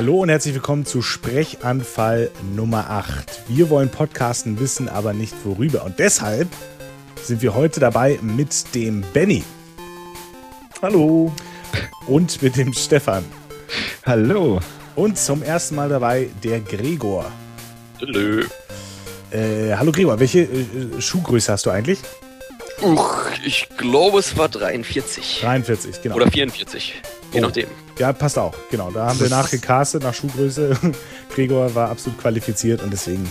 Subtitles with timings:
[0.00, 3.42] Hallo und herzlich willkommen zu Sprechanfall Nummer 8.
[3.48, 5.84] Wir wollen podcasten, wissen aber nicht worüber.
[5.84, 6.48] Und deshalb
[7.22, 9.44] sind wir heute dabei mit dem Benny.
[10.80, 11.30] Hallo.
[12.06, 13.26] Und mit dem Stefan.
[14.06, 14.60] Hallo.
[14.96, 17.30] Und zum ersten Mal dabei der Gregor.
[18.00, 18.44] Hallo.
[19.32, 21.98] Äh, hallo Gregor, welche äh, Schuhgröße hast du eigentlich?
[22.80, 25.40] Uch, ich glaube, es war 43.
[25.42, 26.14] 43, genau.
[26.14, 27.42] Oder 44, je Oh.
[27.42, 27.68] nachdem.
[27.98, 28.54] Ja, passt auch.
[28.70, 30.76] Genau, da haben wir nachgecastet nach Schuhgröße.
[31.34, 33.28] Gregor war absolut qualifiziert und deswegen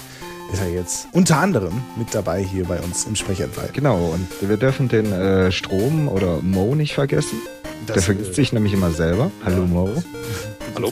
[0.53, 3.69] ist er jetzt unter anderem mit dabei hier bei uns im Sprechanfall.
[3.73, 7.39] Genau, und wir dürfen den äh, Strom oder Mo nicht vergessen.
[7.87, 9.31] Das, Der vergisst äh, sich nämlich immer selber.
[9.43, 9.89] Hallo Mo.
[10.75, 10.91] Hallo.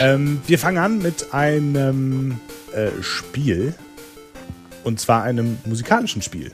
[0.00, 2.40] ähm, wir fangen an mit einem
[2.74, 3.74] äh, Spiel.
[4.82, 6.52] Und zwar einem musikalischen Spiel.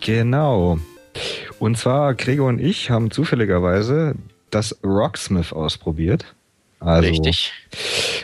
[0.00, 0.78] Genau.
[1.58, 4.14] Und zwar Gregor und ich haben zufälligerweise
[4.50, 6.24] das Rocksmith ausprobiert.
[6.78, 7.52] Also, Richtig.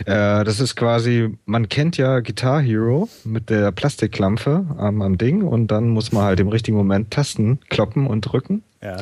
[0.05, 5.41] Äh, das ist quasi, man kennt ja Guitar Hero mit der Plastikklampe am, am Ding
[5.41, 8.61] und dann muss man halt im richtigen Moment Tasten kloppen und drücken.
[8.83, 8.97] Ja.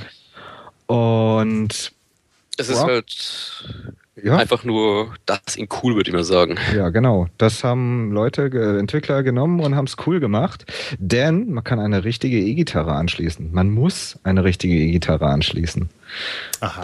[0.87, 1.91] Und
[2.57, 3.65] Es ist Rock- halt
[4.21, 6.57] ja, einfach nur, dass ihn cool, würde ich mal sagen.
[6.75, 7.27] Ja, genau.
[7.37, 10.65] Das haben Leute, ge- Entwickler genommen und haben es cool gemacht,
[10.99, 13.51] denn man kann eine richtige E-Gitarre anschließen.
[13.51, 15.89] Man muss eine richtige E-Gitarre anschließen.
[16.59, 16.81] Aha.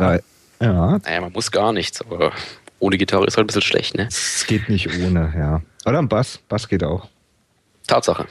[0.59, 2.31] Da, ja, Naja, man muss gar nichts, aber
[2.79, 4.07] ohne Gitarre ist halt ein bisschen schlecht, ne?
[4.09, 5.61] es geht nicht ohne, ja.
[5.85, 6.39] Oder ein Bass.
[6.49, 7.07] Bass geht auch.
[7.87, 8.25] Tatsache.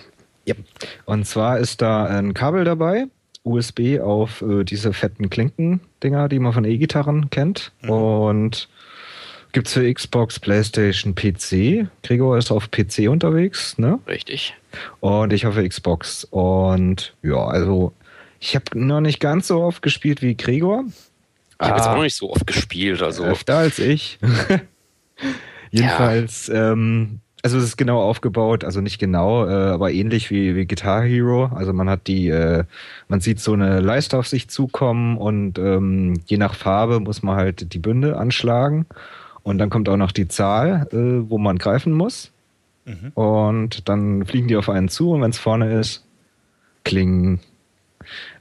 [1.07, 3.07] Und zwar ist da ein Kabel dabei,
[3.43, 7.73] USB auf äh, diese fetten Klinken-Dinger, die man von E-Gitarren kennt.
[7.89, 8.69] Und
[9.57, 11.89] gibt's für Xbox, Playstation, PC.
[12.03, 13.99] Gregor ist auf PC unterwegs, ne?
[14.07, 14.53] Richtig.
[15.01, 16.25] Und ich hoffe Xbox.
[16.25, 17.95] Und ja, also
[18.39, 20.85] ich habe noch nicht ganz so oft gespielt wie Gregor.
[21.59, 21.93] Ich habe jetzt Ah.
[21.93, 23.25] auch noch nicht so oft gespielt, also.
[23.25, 24.19] Öfter als ich.
[25.71, 30.67] Jedenfalls, ähm, also es ist genau aufgebaut, also nicht genau, äh, aber ähnlich wie, wie
[30.67, 31.47] Guitar Hero.
[31.47, 32.65] Also man hat die, äh,
[33.09, 37.37] man sieht so eine Leiste auf sich zukommen und ähm, je nach Farbe muss man
[37.37, 38.85] halt die Bünde anschlagen.
[39.47, 42.33] Und dann kommt auch noch die Zahl, äh, wo man greifen muss.
[42.85, 43.13] Mhm.
[43.15, 46.05] Und dann fliegen die auf einen zu und wenn es vorne ist,
[46.83, 47.39] klingen.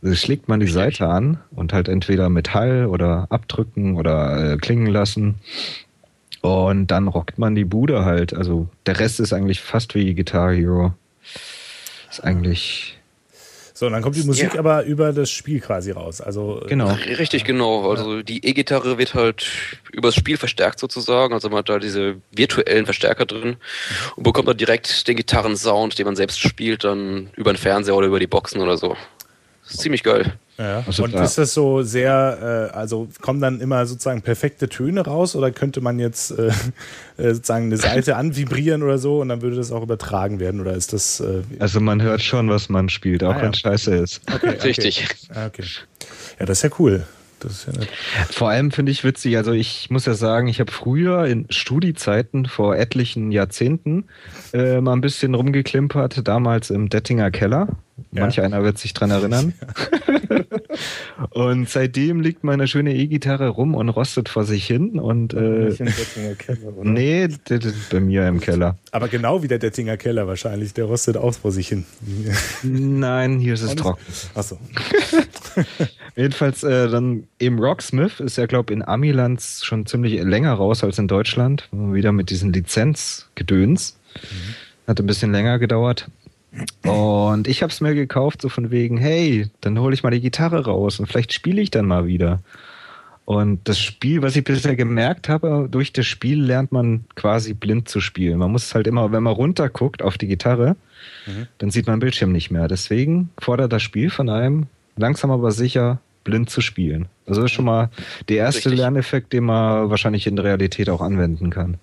[0.02, 4.88] Also schlägt man die Seite an und halt entweder Metall oder abdrücken oder äh, klingen
[4.88, 5.36] lassen.
[6.42, 8.34] Und dann rockt man die Bude halt.
[8.34, 10.96] Also der Rest ist eigentlich fast wie Guitar Hero.
[12.10, 12.95] Ist eigentlich.
[13.78, 14.60] So, und dann kommt die Musik Ja.
[14.60, 16.22] aber über das Spiel quasi raus.
[16.22, 16.94] Also äh, Genau.
[16.94, 17.90] Richtig, genau.
[17.92, 19.48] Also die E-Gitarre wird halt
[19.92, 21.34] übers Spiel verstärkt sozusagen.
[21.34, 23.58] Also man hat da diese virtuellen Verstärker drin
[24.16, 28.08] und bekommt dann direkt den Gitarrensound, den man selbst spielt, dann über den Fernseher oder
[28.08, 28.96] über die Boxen oder so.
[29.66, 30.40] Das ist ziemlich geil.
[30.58, 30.84] Ja.
[30.88, 35.02] Also und da- ist das so sehr, äh, also kommen dann immer sozusagen perfekte Töne
[35.02, 36.48] raus oder könnte man jetzt äh,
[37.18, 40.74] äh, sozusagen eine Seite anvibrieren oder so und dann würde das auch übertragen werden oder
[40.74, 43.44] ist das äh, Also man hört schon, was man spielt, auch Ah, ja.
[43.44, 44.22] wenn scheiße ist.
[44.34, 44.68] okay, okay.
[44.68, 45.08] Richtig.
[45.34, 45.64] Ah, okay.
[46.40, 47.06] Ja, das ist ja cool.
[47.42, 47.90] Das ist ja nett.
[48.32, 52.46] Vor allem finde ich witzig, also ich muss ja sagen, ich habe früher in Studiezeiten
[52.46, 54.06] vor etlichen Jahrzehnten
[54.54, 57.68] äh, mal ein bisschen rumgeklimpert, damals im Dettinger Keller.
[58.12, 58.22] Ja.
[58.22, 59.54] Manch einer wird sich dran erinnern.
[61.30, 65.00] und seitdem liegt meine schöne E-Gitarre rum und rostet vor sich hin.
[65.00, 65.74] Und äh,
[66.84, 68.78] nee, das ist bei mir im Keller.
[68.92, 71.86] Aber genau wie der Dettinger Keller wahrscheinlich, der rostet auch vor sich hin.
[72.64, 74.02] Nein, hier ist es trocken.
[74.34, 74.58] Achso.
[76.18, 81.00] Jedenfalls äh, dann eben Rocksmith ist ja, glaube in Amilands schon ziemlich länger raus als
[81.00, 81.70] in Deutschland.
[81.72, 83.98] Wieder mit diesen Lizenzgedöns.
[84.86, 86.10] Hat ein bisschen länger gedauert.
[86.84, 90.22] Und ich habe es mir gekauft, so von wegen, hey, dann hole ich mal die
[90.22, 92.40] Gitarre raus und vielleicht spiele ich dann mal wieder.
[93.26, 97.90] Und das Spiel, was ich bisher gemerkt habe, durch das Spiel lernt man quasi blind
[97.90, 98.38] zu spielen.
[98.38, 100.76] Man muss halt immer, wenn man runterguckt auf die Gitarre,
[101.58, 102.68] dann sieht man den Bildschirm nicht mehr.
[102.68, 107.08] Deswegen fordert das Spiel von einem, langsam aber sicher blind zu spielen.
[107.26, 107.90] Also das ist schon mal
[108.30, 108.80] der erste Richtig.
[108.80, 111.78] Lerneffekt, den man wahrscheinlich in der Realität auch anwenden kann.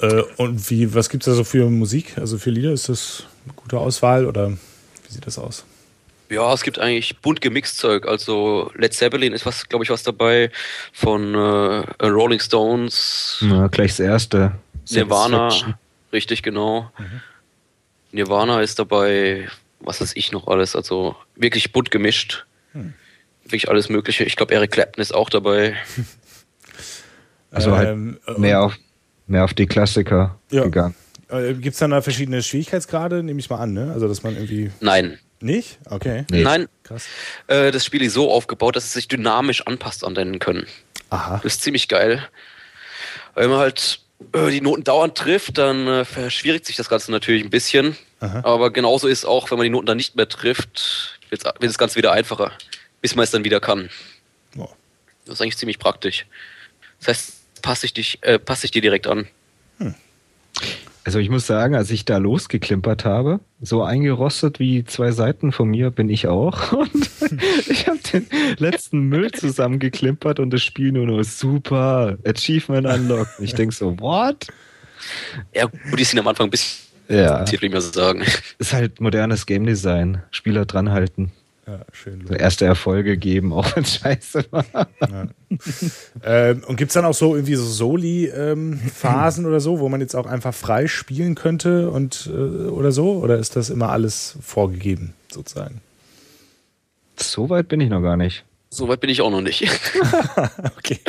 [0.00, 2.18] Äh, und wie, was gibt's da so für Musik?
[2.18, 2.72] Also für Lieder?
[2.72, 5.64] Ist das eine gute Auswahl oder wie sieht das aus?
[6.30, 8.06] Ja, es gibt eigentlich bunt gemixt Zeug.
[8.06, 10.50] Also Led Zeppelin ist was, glaube ich, was dabei
[10.92, 14.52] von äh, Rolling Stones, Na, gleich das erste.
[14.90, 15.50] Nirvana,
[16.12, 16.90] richtig genau.
[18.12, 19.48] Nirvana ist dabei,
[19.80, 20.76] was weiß ich noch alles.
[20.76, 22.46] Also wirklich bunt gemischt.
[23.44, 24.24] Wirklich alles Mögliche.
[24.24, 25.76] Ich glaube, Eric Clapton ist auch dabei.
[27.50, 28.74] Also halt Ähm, äh, mehr auf,
[29.28, 30.64] mehr auf die Klassiker Ja.
[30.64, 30.94] gegangen.
[31.28, 33.22] Äh, Gibt es dann da verschiedene Schwierigkeitsgrade?
[33.22, 33.90] Nehme ich mal an, ne?
[33.92, 34.70] Also, dass man irgendwie.
[34.80, 35.18] Nein.
[35.40, 35.78] Nicht?
[35.88, 36.24] Okay.
[36.32, 36.42] Nee.
[36.42, 37.04] Nein, Krass.
[37.46, 40.66] äh, das Spiel ist so aufgebaut, dass es sich dynamisch anpasst an deinen Können.
[41.10, 41.36] Aha.
[41.44, 42.26] Das ist ziemlich geil.
[43.36, 44.00] Wenn man halt
[44.32, 47.96] äh, die Noten dauernd trifft, dann äh, verschwierigt sich das Ganze natürlich ein bisschen.
[48.18, 48.40] Aha.
[48.42, 51.94] Aber genauso ist auch, wenn man die Noten dann nicht mehr trifft, wird das Ganze
[51.96, 52.50] wieder einfacher,
[53.00, 53.90] bis man es dann wieder kann.
[54.56, 54.66] Oh.
[55.24, 56.26] Das ist eigentlich ziemlich praktisch.
[56.98, 59.26] Das heißt, passe ich, dich, äh, pass ich dir direkt an.
[59.78, 59.94] Hm.
[61.04, 65.68] Also ich muss sagen, als ich da losgeklimpert habe, so eingerostet wie zwei Seiten von
[65.68, 66.72] mir bin ich auch.
[66.78, 67.10] Und
[67.68, 68.26] ich habe den
[68.58, 72.18] letzten Müll zusammengeklimpert und das Spiel nur noch super.
[72.24, 73.40] Achievement unlocked.
[73.40, 74.48] Ich denke so, what?
[75.54, 77.44] Ja, gut, die sind am Anfang ein bisschen, ja.
[77.44, 78.24] ich mal sagen.
[78.58, 80.22] Ist halt modernes Game Design.
[80.30, 81.32] Spieler dranhalten.
[81.68, 82.24] Ja, schön.
[82.26, 84.64] So erste Erfolge geben, auch wenn es scheiße war.
[85.02, 85.26] Ja.
[86.24, 90.00] ähm, und gibt es dann auch so irgendwie so Soli-Phasen ähm, oder so, wo man
[90.00, 93.18] jetzt auch einfach frei spielen könnte und äh, oder so?
[93.18, 95.82] Oder ist das immer alles vorgegeben, sozusagen?
[97.16, 98.46] So weit bin ich noch gar nicht.
[98.70, 99.62] Soweit bin ich auch noch nicht.
[100.76, 101.00] okay.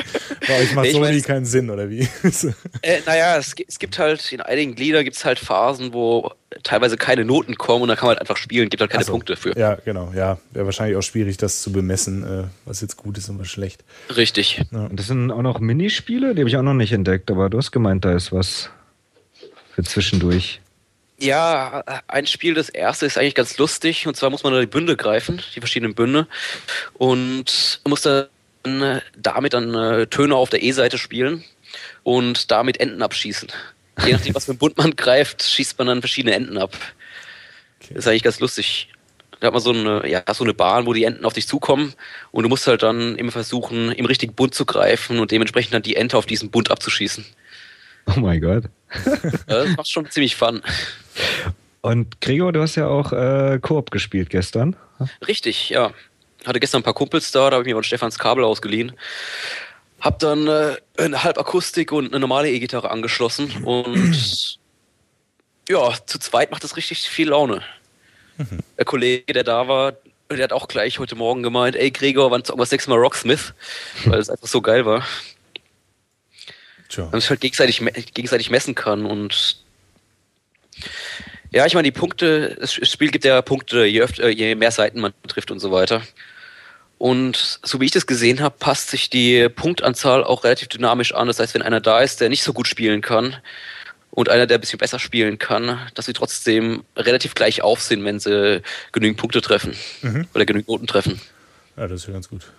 [0.48, 2.00] Bei euch macht nee, Sony keinen Sinn, oder wie?
[2.82, 6.32] äh, naja, es, es, gibt halt, in einigen Gliedern gibt es halt Phasen, wo
[6.64, 9.12] teilweise keine Noten kommen und dann kann man halt einfach spielen, gibt halt keine so.
[9.12, 9.58] Punkte für.
[9.58, 10.40] Ja, genau, ja.
[10.52, 13.84] Wäre wahrscheinlich auch schwierig, das zu bemessen, äh, was jetzt gut ist und was schlecht.
[14.16, 14.62] Richtig.
[14.72, 14.86] Ja.
[14.86, 17.58] Und das sind auch noch Minispiele, die habe ich auch noch nicht entdeckt, aber du
[17.58, 18.70] hast gemeint, da ist was
[19.76, 20.62] für zwischendurch.
[21.22, 24.08] Ja, ein Spiel, das erste ist eigentlich ganz lustig.
[24.08, 26.28] Und zwar muss man da die Bünde greifen, die verschiedenen Bünde.
[26.94, 28.28] Und muss dann
[28.64, 31.44] äh, damit dann äh, Töne auf der E-Seite spielen
[32.04, 33.50] und damit Enten abschießen.
[34.06, 36.74] Je nachdem, was für ein Bund man greift, schießt man dann verschiedene Enten ab.
[37.82, 37.94] Okay.
[37.96, 38.90] Das ist eigentlich ganz lustig.
[39.40, 41.94] Da hat man so eine, ja, so eine Bahn, wo die Enten auf dich zukommen
[42.32, 45.82] und du musst halt dann immer versuchen, im richtigen Bund zu greifen und dementsprechend dann
[45.82, 47.26] die Ente auf diesen Bund abzuschießen.
[48.08, 48.66] Oh mein Gott.
[49.48, 50.62] Das macht schon ziemlich Fun.
[51.82, 54.76] Und Gregor, du hast ja auch äh, Koop gespielt gestern.
[55.28, 55.92] Richtig, ja.
[56.46, 58.94] Hatte gestern ein paar Kumpels da, da habe ich mir von Stefans Kabel ausgeliehen.
[60.00, 64.60] Hab dann äh, eine Halbakustik und eine normale E-Gitarre angeschlossen und
[65.70, 67.62] ja, zu zweit macht das richtig viel Laune.
[68.38, 68.60] Mhm.
[68.78, 69.94] Der Kollege, der da war,
[70.30, 72.98] der hat auch gleich heute Morgen gemeint, ey Gregor, wann zocken wir das nächste Mal
[72.98, 73.54] Rocksmith?
[74.06, 75.04] Weil es einfach so geil war.
[76.90, 77.06] Tja.
[77.06, 77.82] Und es halt gegenseitig,
[78.14, 79.64] gegenseitig messen kann und
[81.52, 85.00] ja, ich meine, die Punkte, das Spiel gibt ja Punkte, je, öfter, je mehr Seiten
[85.00, 86.04] man trifft und so weiter.
[87.00, 91.28] Und so wie ich das gesehen habe, passt sich die Punktanzahl auch relativ dynamisch an.
[91.28, 93.38] Das heißt, wenn einer da ist, der nicht so gut spielen kann
[94.12, 98.20] und einer, der ein bisschen besser spielen kann, dass sie trotzdem relativ gleich aufsehen, wenn
[98.20, 100.28] sie genügend Punkte treffen mhm.
[100.34, 101.20] oder genügend Noten treffen.
[101.78, 102.52] Ja, das ist ja ganz gut.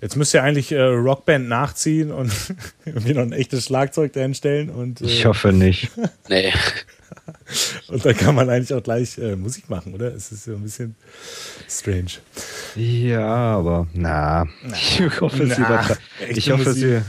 [0.00, 2.32] Jetzt müsst ihr eigentlich äh, Rockband nachziehen und
[2.84, 4.70] irgendwie noch ein echtes Schlagzeug dahin stellen.
[4.70, 5.90] Und, äh, ich hoffe nicht.
[6.28, 6.52] nee.
[7.88, 10.14] Und dann kann man eigentlich auch gleich äh, Musik machen, oder?
[10.14, 10.94] Es ist so ein bisschen
[11.68, 12.12] strange.
[12.74, 14.74] Ja, aber na, na.
[14.74, 16.02] ich hoffe, na, sie übertreiben.
[16.30, 17.00] Ich hoffe, sie.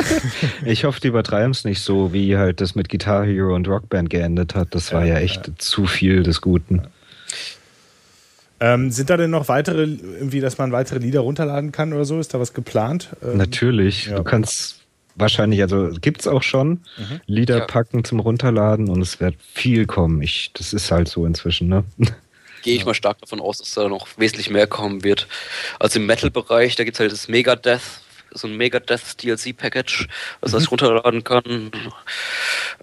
[0.64, 4.10] ich hoffe, die übertreiben es nicht so, wie halt das mit Guitar Hero und Rockband
[4.10, 4.74] geendet hat.
[4.74, 5.54] Das war ja, ja echt ja.
[5.58, 6.82] zu viel des Guten.
[8.58, 12.18] Ähm, sind da denn noch weitere, irgendwie, dass man weitere Lieder runterladen kann oder so?
[12.18, 13.10] Ist da was geplant?
[13.22, 14.06] Ähm, Natürlich.
[14.06, 14.16] Ja.
[14.16, 14.80] Du kannst
[15.14, 17.20] wahrscheinlich, also gibt es auch schon mhm.
[17.26, 17.64] Lieder ja.
[17.66, 20.22] packen zum Runterladen und es wird viel kommen.
[20.22, 21.84] Ich, das ist halt so inzwischen, ne?
[22.62, 22.86] Gehe ich ja.
[22.86, 25.28] mal stark davon aus, dass da noch wesentlich mehr kommen wird.
[25.78, 27.80] Also im Metal-Bereich, da gibt es halt das Megadeth,
[28.32, 30.08] so ein Megadeth DLC-Package,
[30.40, 30.58] was mhm.
[30.58, 31.70] ich runterladen kann.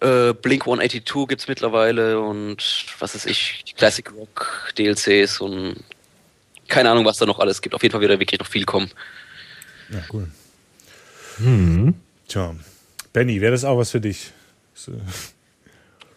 [0.02, 5.76] Äh, Blink 182 gibt es mittlerweile und was weiß ich, Classic Rock DLCs und
[6.68, 7.76] keine Ahnung, was da noch alles gibt.
[7.76, 8.90] Auf jeden Fall wird da wirklich noch viel kommen.
[9.90, 10.28] Ja, cool.
[11.38, 11.94] Hm.
[12.28, 12.56] Tja,
[13.12, 14.32] Benny, wäre das auch was für dich?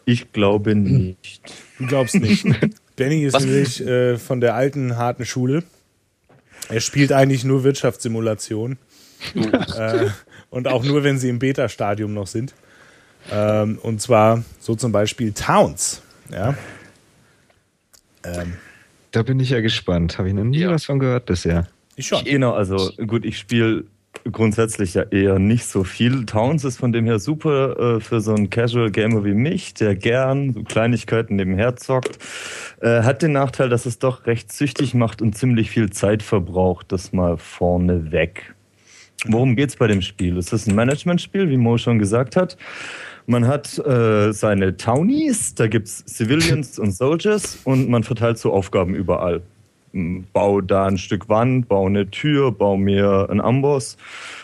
[0.05, 1.43] Ich glaube nicht.
[1.79, 2.47] Du glaubst nicht.
[2.97, 3.45] Benny ist was?
[3.45, 5.63] nämlich äh, von der alten harten Schule.
[6.69, 8.79] Er spielt eigentlich nur Wirtschaftssimulation.
[9.35, 10.09] äh,
[10.51, 12.55] und auch nur, wenn sie im Beta-Stadium noch sind.
[13.31, 16.03] Ähm, und zwar so zum Beispiel Towns.
[16.31, 16.57] Ja.
[18.35, 18.54] Ähm.
[19.12, 20.18] Da bin ich ja gespannt.
[20.18, 20.71] Habe ich noch nie ja.
[20.71, 21.66] was von gehört bisher.
[21.97, 22.25] Ich schon.
[22.25, 23.85] Genau, also gut, ich spiele
[24.30, 26.26] grundsätzlich ja eher nicht so viel.
[26.26, 29.95] Towns ist von dem her super äh, für so einen Casual Gamer wie mich, der
[29.95, 32.18] gern so Kleinigkeiten nebenher zockt.
[32.80, 36.92] Äh, hat den Nachteil, dass es doch recht süchtig macht und ziemlich viel Zeit verbraucht,
[36.92, 38.54] das mal vorne weg.
[39.25, 40.37] Worum geht's bei dem Spiel?
[40.37, 42.56] Es ist ein Managementspiel, wie Mo schon gesagt hat.
[43.26, 48.95] Man hat äh, seine Townies, da gibt's Civilians und Soldiers und man verteilt so Aufgaben
[48.95, 49.42] überall
[50.33, 53.97] bau da ein Stück Wand, bau eine Tür, bau mir einen Amboss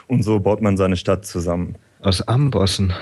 [0.08, 1.76] und so baut man seine Stadt zusammen.
[2.00, 2.92] Aus Ambossen?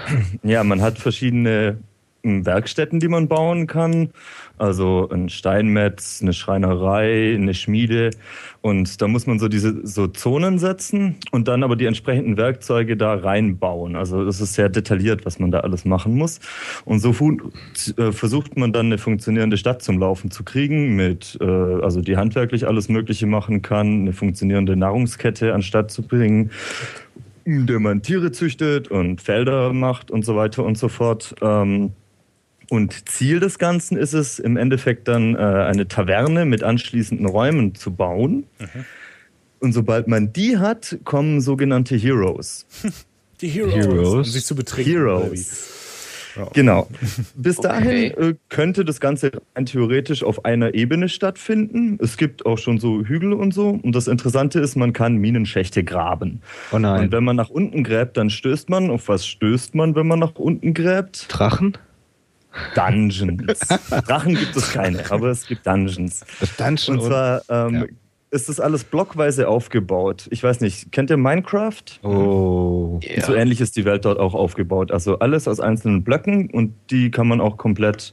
[0.42, 1.78] Ja, man hat verschiedene
[2.22, 4.10] Werkstätten, die man bauen kann.
[4.58, 8.10] Also ein Steinmetz, eine Schreinerei, eine Schmiede.
[8.60, 12.98] Und da muss man so diese so Zonen setzen und dann aber die entsprechenden Werkzeuge
[12.98, 13.96] da reinbauen.
[13.96, 16.40] Also das ist sehr detailliert, was man da alles machen muss.
[16.84, 17.14] Und so
[17.96, 22.18] äh, versucht man dann eine funktionierende Stadt zum Laufen zu kriegen, mit äh, also die
[22.18, 26.50] handwerklich alles Mögliche machen kann, eine funktionierende Nahrungskette anstatt zu bringen
[27.44, 31.34] in der man Tiere züchtet und Felder macht und so weiter und so fort.
[31.40, 31.92] Ähm,
[32.70, 37.74] und Ziel des Ganzen ist es im Endeffekt dann äh, eine Taverne mit anschließenden Räumen
[37.74, 38.44] zu bauen.
[38.60, 38.84] Mhm.
[39.58, 42.66] Und sobald man die hat, kommen sogenannte Heroes.
[43.40, 44.14] Die Heroes, Heroes.
[44.14, 44.92] um sich zu betrinken.
[44.92, 45.78] Heroes.
[46.52, 46.86] Genau.
[47.34, 48.28] Bis dahin okay.
[48.28, 51.98] äh, könnte das Ganze rein theoretisch auf einer Ebene stattfinden.
[52.00, 53.70] Es gibt auch schon so Hügel und so.
[53.82, 56.42] Und das Interessante ist, man kann Minenschächte graben.
[56.70, 57.04] Oh nein.
[57.04, 58.90] Und wenn man nach unten gräbt, dann stößt man.
[58.90, 61.26] Auf was stößt man, wenn man nach unten gräbt?
[61.28, 61.76] Drachen?
[62.74, 63.60] Dungeons.
[64.06, 66.24] Drachen gibt es keine, aber es gibt Dungeons.
[66.40, 67.84] Das Dungeon und zwar ähm, ja.
[68.30, 70.26] ist das alles blockweise aufgebaut.
[70.30, 71.82] Ich weiß nicht, kennt ihr Minecraft?
[72.02, 73.00] Oh.
[73.04, 73.24] Yeah.
[73.24, 74.90] So ähnlich ist die Welt dort auch aufgebaut.
[74.90, 78.12] Also alles aus einzelnen Blöcken und die kann man auch komplett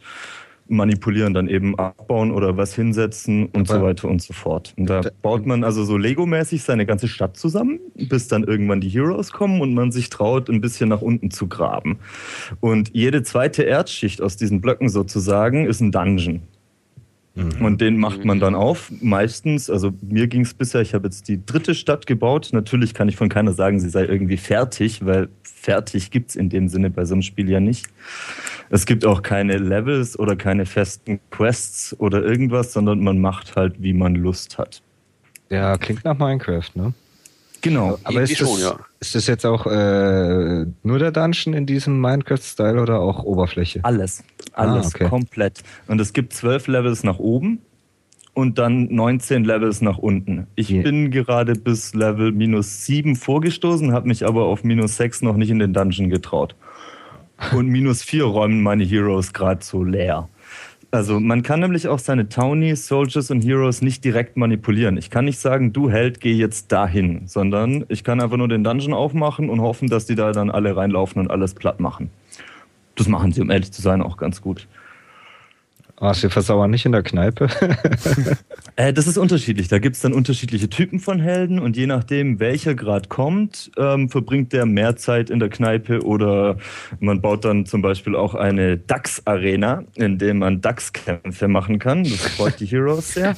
[0.70, 4.74] manipulieren, dann eben abbauen oder was hinsetzen und Aber so weiter und so fort.
[4.78, 8.90] Und da baut man also so Lego-mäßig seine ganze Stadt zusammen, bis dann irgendwann die
[8.90, 12.00] Heroes kommen und man sich traut, ein bisschen nach unten zu graben.
[12.60, 16.42] Und jede zweite Erdschicht aus diesen Blöcken sozusagen ist ein Dungeon.
[17.38, 17.64] Mhm.
[17.64, 18.92] Und den macht man dann auf.
[19.00, 22.50] Meistens, also mir ging es bisher, ich habe jetzt die dritte Stadt gebaut.
[22.52, 26.50] Natürlich kann ich von keiner sagen, sie sei irgendwie fertig, weil fertig gibt es in
[26.50, 27.86] dem Sinne bei so einem Spiel ja nicht.
[28.72, 33.82] Es gibt auch keine Levels oder keine festen Quests oder irgendwas, sondern man macht halt,
[33.84, 34.82] wie man Lust hat.
[35.50, 36.94] Ja, klingt nach Minecraft, ne?
[37.62, 37.98] Genau.
[38.04, 38.80] Aber ist das, ja.
[39.00, 43.80] ist das jetzt auch äh, nur der Dungeon in diesem Minecraft-Style oder auch Oberfläche?
[43.84, 44.24] Alles.
[44.54, 45.10] Alles ah, okay.
[45.10, 45.64] komplett.
[45.88, 47.60] Und es gibt zwölf Levels nach oben
[48.34, 50.48] und dann 19 Levels nach unten.
[50.56, 50.84] Ich yeah.
[50.84, 55.50] bin gerade bis Level minus 7 vorgestoßen, habe mich aber auf minus 6 noch nicht
[55.50, 56.56] in den Dungeon getraut.
[57.56, 60.30] Und minus 4 räumen meine Heroes gerade so leer.
[60.90, 64.96] Also man kann nämlich auch seine Townies, Soldiers und Heroes nicht direkt manipulieren.
[64.96, 68.64] Ich kann nicht sagen, du Held, geh jetzt dahin, sondern ich kann einfach nur den
[68.64, 72.10] Dungeon aufmachen und hoffen, dass die da dann alle reinlaufen und alles platt machen.
[72.96, 74.68] Das machen sie, um ehrlich zu sein, auch ganz gut.
[76.00, 77.48] Ah, sie versauern nicht in der Kneipe.
[78.76, 79.68] äh, das ist unterschiedlich.
[79.68, 84.08] Da gibt es dann unterschiedliche Typen von Helden und je nachdem, welcher gerade kommt, ähm,
[84.08, 86.58] verbringt der mehr Zeit in der Kneipe oder
[87.00, 92.04] man baut dann zum Beispiel auch eine DAX-Arena, in der man DAX-Kämpfe machen kann.
[92.04, 93.36] Das freut die Heroes sehr.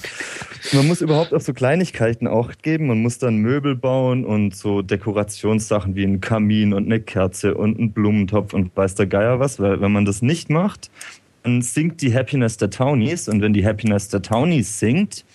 [0.74, 2.88] Man muss überhaupt auf so Kleinigkeiten auch geben.
[2.88, 7.78] Man muss dann Möbel bauen und so Dekorationssachen wie ein Kamin und eine Kerze und
[7.78, 10.92] einen Blumentopf und weiß der Geier was, weil wenn man das nicht macht,
[11.50, 13.28] dann sinkt die Happiness der Townies.
[13.28, 15.26] Und wenn die Happiness der Townies sinkt,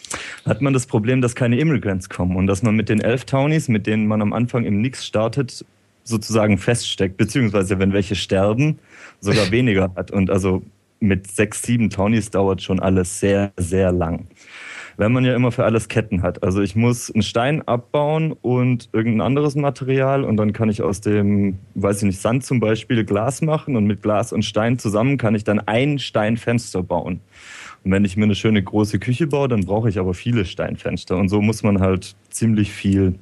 [0.47, 3.69] hat man das Problem, dass keine Immigrants kommen und dass man mit den elf Townies,
[3.69, 5.65] mit denen man am Anfang im Nix startet,
[6.05, 8.79] sozusagen feststeckt, beziehungsweise wenn welche sterben,
[9.21, 10.11] sogar weniger hat.
[10.11, 10.63] Und also
[11.01, 14.27] mit sechs, sieben Townies dauert schon alles sehr, sehr lang
[14.97, 16.43] wenn man ja immer für alles Ketten hat.
[16.43, 21.01] Also ich muss einen Stein abbauen und irgendein anderes Material und dann kann ich aus
[21.01, 25.19] dem, weiß ich nicht, Sand zum Beispiel Glas machen und mit Glas und Stein zusammen
[25.19, 27.21] kann ich dann ein Steinfenster bauen.
[27.85, 31.17] Und wenn ich mir eine schöne große Küche baue, dann brauche ich aber viele Steinfenster.
[31.17, 33.15] Und so muss man halt ziemlich viel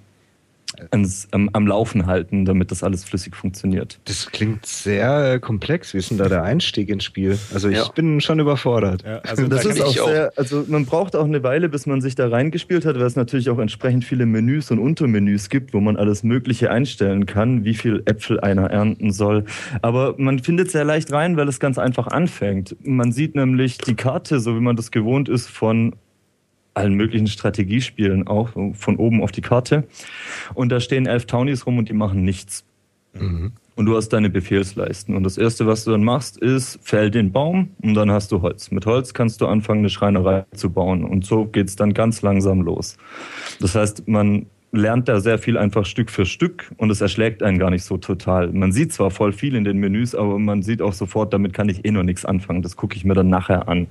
[0.91, 3.99] ans, am, am, Laufen halten, damit das alles flüssig funktioniert.
[4.05, 5.95] Das klingt sehr äh, komplex.
[5.95, 7.39] Wie ist denn da der Einstieg ins Spiel?
[7.53, 7.89] Also ich ja.
[7.89, 9.03] bin schon überfordert.
[9.05, 12.15] Ja, also das ist auch sehr, also man braucht auch eine Weile, bis man sich
[12.15, 15.97] da reingespielt hat, weil es natürlich auch entsprechend viele Menüs und Untermenüs gibt, wo man
[15.97, 19.45] alles Mögliche einstellen kann, wie viel Äpfel einer ernten soll.
[19.81, 22.77] Aber man findet sehr leicht rein, weil es ganz einfach anfängt.
[22.83, 25.95] Man sieht nämlich die Karte, so wie man das gewohnt ist, von
[26.75, 29.85] allen möglichen Strategiespielen auch von oben auf die Karte.
[30.55, 32.65] Und da stehen elf Townies rum und die machen nichts.
[33.15, 33.53] Mhm.
[33.75, 35.17] Und du hast deine Befehlsleisten.
[35.17, 38.43] Und das Erste, was du dann machst, ist, fäll den Baum und dann hast du
[38.43, 38.71] Holz.
[38.71, 41.05] Mit Holz kannst du anfangen, eine Schreinerei zu bauen.
[41.05, 42.99] Und so geht's dann ganz langsam los.
[43.61, 47.59] Das heißt, man lernt da sehr viel einfach Stück für Stück und es erschlägt einen
[47.59, 48.53] gar nicht so total.
[48.53, 51.69] Man sieht zwar voll viel in den Menüs, aber man sieht auch sofort, damit kann
[51.69, 52.63] ich eh noch nichts anfangen.
[52.63, 53.87] Das gucke ich mir dann nachher an.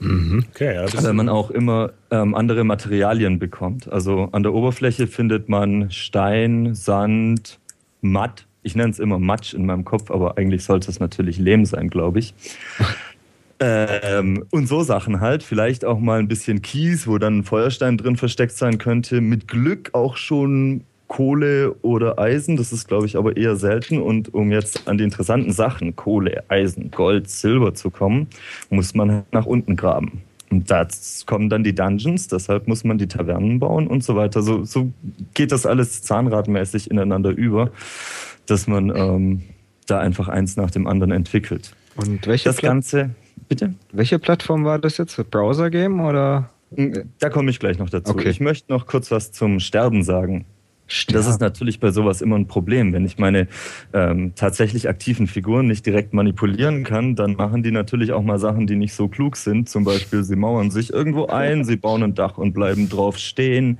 [0.00, 0.44] Mhm.
[0.50, 3.90] Okay, ja, Weil man auch immer ähm, andere Materialien bekommt.
[3.90, 7.58] Also an der Oberfläche findet man Stein, Sand,
[8.00, 8.46] Matt.
[8.62, 11.88] Ich nenne es immer Matsch in meinem Kopf, aber eigentlich sollte es natürlich Lehm sein,
[11.88, 12.34] glaube ich.
[13.60, 15.42] Ähm, und so Sachen halt.
[15.42, 19.20] Vielleicht auch mal ein bisschen Kies, wo dann ein Feuerstein drin versteckt sein könnte.
[19.20, 20.82] Mit Glück auch schon
[21.14, 22.56] Kohle oder Eisen.
[22.56, 24.02] Das ist, glaube ich, aber eher selten.
[24.02, 28.26] Und um jetzt an die interessanten Sachen, Kohle, Eisen, Gold, Silber zu kommen,
[28.68, 30.22] muss man nach unten graben.
[30.50, 30.88] Und da
[31.26, 34.42] kommen dann die Dungeons, deshalb muss man die Tavernen bauen und so weiter.
[34.42, 34.90] So, so
[35.34, 37.70] geht das alles zahnradmäßig ineinander über,
[38.46, 39.42] dass man ähm,
[39.86, 41.76] da einfach eins nach dem anderen entwickelt.
[41.94, 43.10] Und welche das Ganze,
[43.48, 43.72] bitte?
[43.92, 45.30] Welche Plattform war das jetzt?
[45.30, 46.50] Browser-Game oder?
[46.74, 48.10] Hm, da komme ich gleich noch dazu.
[48.10, 48.30] Okay.
[48.30, 50.44] Ich möchte noch kurz was zum Sterben sagen.
[50.94, 51.18] Sterben.
[51.18, 52.92] Das ist natürlich bei sowas immer ein Problem.
[52.92, 53.48] Wenn ich meine
[53.92, 58.66] ähm, tatsächlich aktiven Figuren nicht direkt manipulieren kann, dann machen die natürlich auch mal Sachen,
[58.66, 59.68] die nicht so klug sind.
[59.68, 63.78] Zum Beispiel, sie mauern sich irgendwo ein, sie bauen ein Dach und bleiben drauf stehen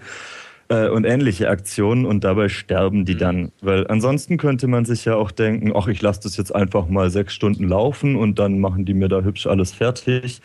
[0.68, 3.18] äh, und ähnliche Aktionen und dabei sterben die mhm.
[3.18, 3.52] dann.
[3.60, 7.10] Weil ansonsten könnte man sich ja auch denken, ach, ich lasse das jetzt einfach mal
[7.10, 10.40] sechs Stunden laufen und dann machen die mir da hübsch alles fertig.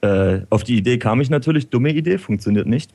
[0.00, 2.90] Äh, auf die Idee kam ich natürlich, dumme Idee, funktioniert nicht.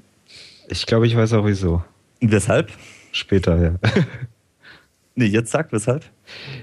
[0.67, 1.83] Ich glaube, ich weiß auch wieso.
[2.21, 2.71] Weshalb?
[3.11, 3.75] Später, ja.
[5.15, 6.03] nee, jetzt sagt weshalb?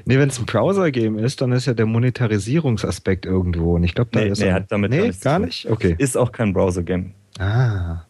[0.04, 3.74] Nee, wenn es ein Browser-Game ist, dann ist ja der Monetarisierungsaspekt irgendwo.
[3.74, 4.40] Und ich glaube, da nee, ist.
[4.40, 5.70] Nee, hat damit nee, gar nicht.
[5.70, 5.94] Okay.
[5.98, 7.12] Ist auch kein Browser-Game.
[7.38, 8.04] Ah.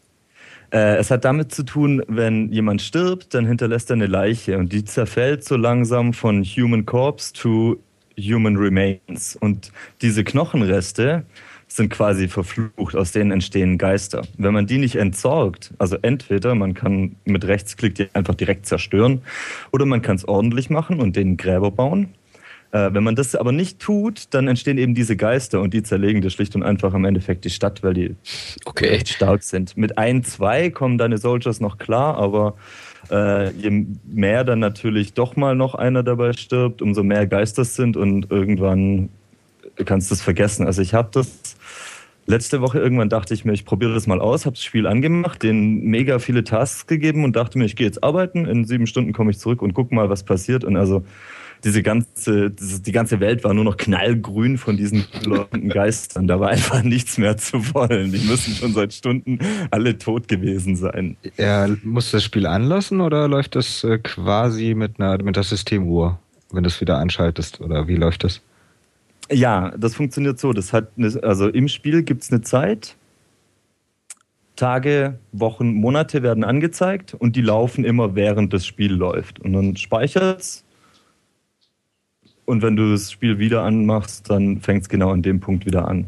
[0.73, 4.73] Äh, es hat damit zu tun, wenn jemand stirbt, dann hinterlässt er eine Leiche und
[4.73, 7.79] die zerfällt so langsam von Human Corpse to
[8.19, 9.37] Human Remains.
[9.37, 9.71] Und
[10.03, 11.25] diese Knochenreste
[11.75, 14.23] sind quasi verflucht, aus denen entstehen Geister.
[14.39, 19.23] Wenn man die nicht entsorgt, also entweder man kann mit Rechtsklick die einfach direkt zerstören
[19.73, 22.15] oder man kann es ordentlich machen und den Gräber bauen
[22.75, 26.23] äh, wenn man das aber nicht tut, dann entstehen eben diese Geister und die zerlegen
[26.23, 28.17] das schlicht und einfach im Endeffekt die Stadt, weil die
[28.65, 28.89] okay.
[28.89, 29.77] echt stark sind.
[29.77, 32.57] Mit ein, zwei kommen deine Soldiers noch klar, aber
[33.11, 37.97] äh, je mehr dann natürlich doch mal noch einer dabei stirbt, umso mehr Geister sind
[37.97, 39.09] und irgendwann
[39.85, 40.67] kannst du es vergessen.
[40.67, 41.57] Also ich habe das
[42.27, 45.43] letzte Woche irgendwann dachte ich mir, ich probiere das mal aus, habe das Spiel angemacht,
[45.43, 49.13] den mega viele Tasks gegeben und dachte mir, ich gehe jetzt arbeiten, in sieben Stunden
[49.13, 50.65] komme ich zurück und guck mal, was passiert.
[50.65, 51.05] Und also
[51.65, 56.27] diese ganze, die ganze Welt war nur noch knallgrün von diesen leuchtenden Geistern.
[56.27, 58.13] Da war einfach nichts mehr zu wollen.
[58.13, 59.39] Die müssen schon seit Stunden
[59.71, 61.17] alle tot gewesen sein.
[61.37, 66.19] Er muss das Spiel anlassen oder läuft das äh, quasi mit einer mit der Systemuhr,
[66.53, 67.61] wenn du es wieder anschaltest?
[67.63, 68.43] Oder wie läuft das?
[69.31, 70.53] Ja, das funktioniert so.
[70.53, 72.97] Das hat eine, also im Spiel gibt es eine Zeit.
[74.57, 79.41] Tage, Wochen, Monate werden angezeigt und die laufen immer während das Spiel läuft.
[79.41, 80.65] Und dann speichert es
[82.45, 85.89] und wenn du das Spiel wieder anmachst, dann fängt es genau an dem Punkt wieder
[85.89, 86.07] an.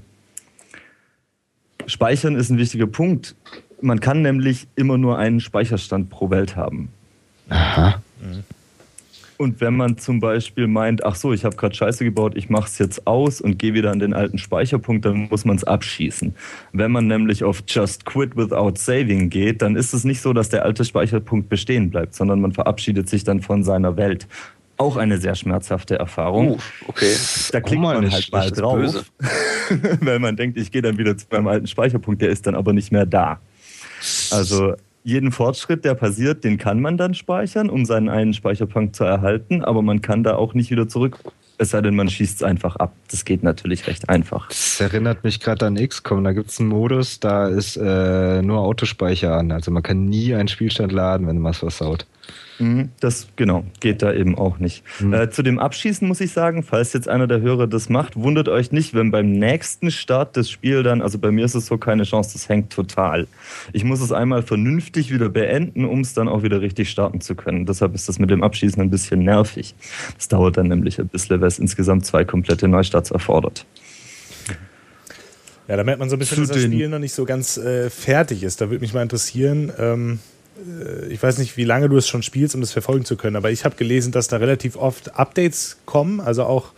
[1.86, 3.36] Speichern ist ein wichtiger Punkt.
[3.80, 6.88] Man kann nämlich immer nur einen Speicherstand pro Welt haben.
[7.48, 8.02] Aha.
[9.38, 12.66] Und wenn man zum Beispiel meint, ach so, ich habe gerade Scheiße gebaut, ich mache
[12.66, 16.34] es jetzt aus und gehe wieder an den alten Speicherpunkt, dann muss man es abschießen.
[16.72, 20.48] Wenn man nämlich auf Just Quit Without Saving geht, dann ist es nicht so, dass
[20.48, 24.26] der alte Speicherpunkt bestehen bleibt, sondern man verabschiedet sich dann von seiner Welt
[24.78, 26.52] auch eine sehr schmerzhafte Erfahrung.
[26.52, 27.14] Uh, okay.
[27.52, 29.10] Da klickt oh, man halt mal drauf,
[30.00, 32.72] weil man denkt, ich gehe dann wieder zu meinem alten Speicherpunkt, der ist dann aber
[32.72, 33.40] nicht mehr da.
[34.30, 34.74] Also
[35.06, 39.62] jeden Fortschritt, der passiert, den kann man dann speichern, um seinen einen Speicherpunkt zu erhalten,
[39.62, 41.18] aber man kann da auch nicht wieder zurück.
[41.58, 42.92] Es sei denn, man schießt es einfach ab.
[43.12, 44.48] Das geht natürlich recht einfach.
[44.48, 46.24] Das erinnert mich gerade an XCOM.
[46.24, 49.52] Da gibt es einen Modus, da ist äh, nur Autospeicher an.
[49.52, 52.04] Also man kann nie einen Spielstand laden, wenn man was versaut.
[52.58, 52.90] Mhm.
[53.00, 54.82] Das genau geht da eben auch nicht.
[55.00, 55.12] Mhm.
[55.12, 58.48] Äh, zu dem Abschießen muss ich sagen, falls jetzt einer der Hörer das macht, wundert
[58.48, 61.78] euch nicht, wenn beim nächsten Start des Spiels dann, also bei mir ist es so
[61.78, 63.26] keine Chance, das hängt total.
[63.72, 67.34] Ich muss es einmal vernünftig wieder beenden, um es dann auch wieder richtig starten zu
[67.34, 67.66] können.
[67.66, 69.74] Deshalb ist das mit dem Abschießen ein bisschen nervig.
[70.16, 73.66] Das dauert dann nämlich ein bisschen, weil es insgesamt zwei komplette Neustarts erfordert.
[75.68, 77.90] Ja, da merkt man so ein bisschen, dass das Spiel noch nicht so ganz äh,
[77.90, 78.60] fertig ist.
[78.60, 80.35] Da würde mich mal interessieren, ähm, äh,
[81.08, 83.50] ich weiß nicht, wie lange du es schon spielst, um das verfolgen zu können, aber
[83.50, 86.72] ich habe gelesen, dass da relativ oft Updates kommen, also auch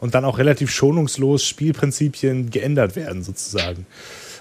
[0.00, 3.86] und dann auch relativ schonungslos Spielprinzipien geändert werden sozusagen.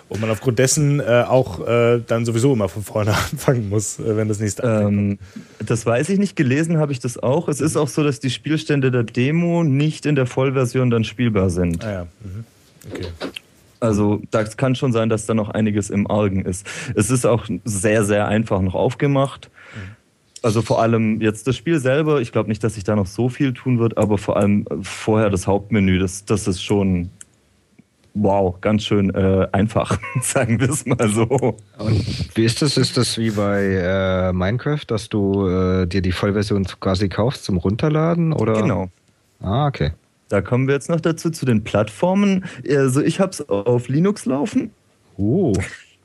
[0.10, 4.15] Und man aufgrund dessen äh, auch äh, dann sowieso immer von vorne anfangen muss, äh,
[4.17, 5.17] wenn das nächste ähm,
[5.65, 7.47] Das weiß ich nicht, gelesen habe ich das auch.
[7.47, 11.49] Es ist auch so, dass die Spielstände der Demo nicht in der Vollversion dann spielbar
[11.49, 11.84] sind.
[11.84, 12.43] Ah ja, mhm.
[12.91, 13.08] okay.
[13.84, 16.65] Also das kann schon sein, dass da noch einiges im Argen ist.
[16.96, 19.52] Es ist auch sehr, sehr einfach noch aufgemacht.
[20.41, 23.28] Also vor allem jetzt das Spiel selber, ich glaube nicht, dass sich da noch so
[23.28, 27.10] viel tun wird, aber vor allem vorher das Hauptmenü, das, das ist schon
[28.13, 31.58] wow, ganz schön äh, einfach, sagen wir es mal so.
[31.78, 32.78] Und wie ist das?
[32.78, 37.58] Ist das wie bei äh, Minecraft, dass du äh, dir die Vollversion quasi kaufst zum
[37.58, 38.32] Runterladen?
[38.32, 38.54] Oder?
[38.54, 38.89] Genau.
[39.41, 39.91] Ah, okay.
[40.34, 42.46] Da kommen wir jetzt noch dazu, zu den Plattformen.
[42.67, 44.72] Also ich habe es auf Linux laufen.
[45.15, 45.54] Oh,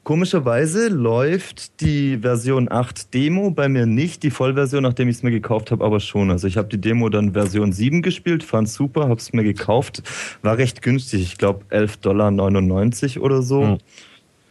[0.03, 5.31] Komischerweise läuft die Version 8 Demo bei mir nicht, die Vollversion, nachdem ich es mir
[5.31, 6.31] gekauft habe, aber schon.
[6.31, 10.03] Also ich habe die Demo dann Version 7 gespielt, fand super, habe es mir gekauft,
[10.43, 13.62] war recht günstig, ich glaube 11,99 Dollar oder so.
[13.62, 13.79] Hm.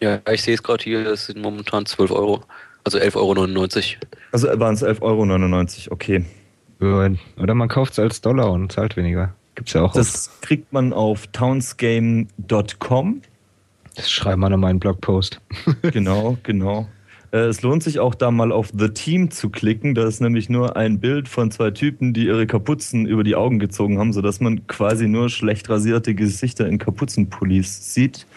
[0.01, 2.41] Ja, ich sehe es gerade hier, es sind momentan 12 Euro,
[2.83, 4.07] also 11,99 Euro.
[4.31, 6.25] Also waren es 11,99 Euro, okay.
[6.79, 9.35] Oder man kauft es als Dollar und zahlt weniger.
[9.57, 9.91] Gibt's ja auch.
[9.91, 10.41] Das oft.
[10.43, 13.21] kriegt man auf townsgame.com.
[13.95, 15.41] Das schreiben wir nochmal in Blogpost.
[15.81, 16.87] genau, genau.
[17.31, 19.95] Äh, es lohnt sich auch da mal auf The Team zu klicken.
[19.95, 23.57] Da ist nämlich nur ein Bild von zwei Typen, die ihre Kapuzen über die Augen
[23.57, 28.27] gezogen haben, sodass man quasi nur schlecht rasierte Gesichter in Kapuzenpullis sieht.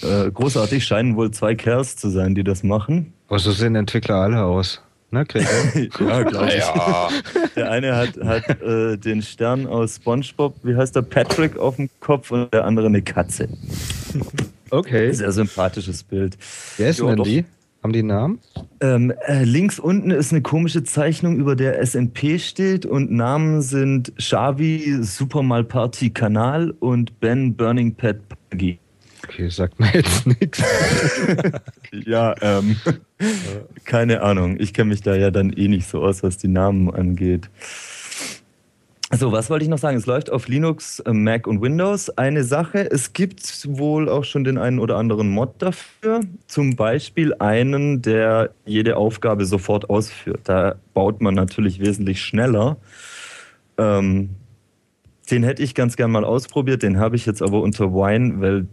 [0.00, 3.12] Äh, großartig scheinen wohl zwei Kerls zu sein, die das machen.
[3.26, 4.80] Aber so sehen Entwickler alle aus.
[5.12, 5.26] Ne,
[6.00, 6.54] ja, glaube ich.
[6.54, 7.08] Ja.
[7.54, 11.90] Der eine hat, hat äh, den Stern aus SpongeBob, wie heißt der, Patrick auf dem
[12.00, 13.46] Kopf und der andere eine Katze.
[14.70, 15.12] Okay.
[15.12, 16.38] Sehr sympathisches Bild.
[16.78, 17.44] Wer ist denn die?
[17.82, 18.38] Haben die einen Namen?
[18.80, 24.16] Ähm, äh, links unten ist eine komische Zeichnung, über der SMP steht und Namen sind
[24.16, 28.78] Xavi Super Malparty Kanal und Ben Burning Pet Puggy.
[29.32, 30.62] Okay, sagt mir jetzt nichts.
[31.92, 32.76] ja, ähm,
[33.84, 34.56] keine Ahnung.
[34.60, 37.48] Ich kenne mich da ja dann eh nicht so aus, was die Namen angeht.
[39.14, 39.96] So, was wollte ich noch sagen?
[39.96, 42.10] Es läuft auf Linux, äh, Mac und Windows.
[42.10, 46.20] Eine Sache, es gibt wohl auch schon den einen oder anderen Mod dafür.
[46.46, 50.40] Zum Beispiel einen, der jede Aufgabe sofort ausführt.
[50.44, 52.76] Da baut man natürlich wesentlich schneller.
[53.78, 54.30] Ähm,
[55.30, 56.82] den hätte ich ganz gern mal ausprobiert.
[56.82, 58.66] Den habe ich jetzt aber unter Wine, weil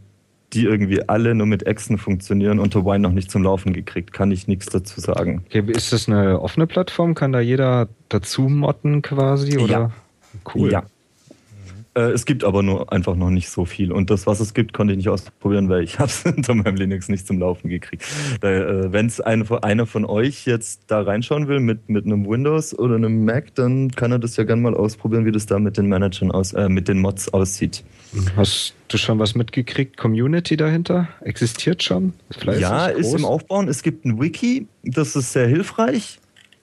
[0.53, 4.13] die irgendwie alle nur mit Exen funktionieren, unter Wine noch nicht zum Laufen gekriegt.
[4.13, 5.43] Kann ich nichts dazu sagen.
[5.45, 7.13] Okay, ist das eine offene Plattform?
[7.15, 9.57] Kann da jeder dazu modden quasi?
[9.57, 9.71] Oder?
[9.71, 9.91] Ja.
[10.53, 10.71] Cool.
[10.71, 10.83] Ja.
[11.99, 13.91] Äh, es gibt aber nur einfach noch nicht so viel.
[13.91, 16.75] Und das, was es gibt, konnte ich nicht ausprobieren, weil ich habe es unter meinem
[16.75, 18.05] Linux nicht zum Laufen gekriegt.
[18.41, 22.77] Äh, Wenn es eine, einer von euch jetzt da reinschauen will mit, mit einem Windows
[22.77, 25.77] oder einem Mac, dann kann er das ja gerne mal ausprobieren, wie das da mit
[25.77, 27.83] den Managern aus, äh, mit den Mods aussieht.
[28.35, 29.97] Hast du schon was mitgekriegt?
[29.97, 31.09] Community dahinter?
[31.21, 32.13] Existiert schon?
[32.29, 33.67] Ist ja, ist im Aufbauen.
[33.67, 36.19] Es gibt ein Wiki, das ist sehr hilfreich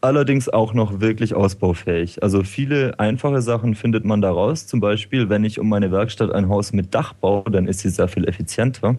[0.06, 2.22] allerdings auch noch wirklich ausbaufähig.
[2.22, 4.66] Also viele einfache Sachen findet man da raus.
[4.66, 7.90] Zum Beispiel, wenn ich um meine Werkstatt ein Haus mit Dach baue, dann ist sie
[7.90, 8.96] sehr viel effizienter.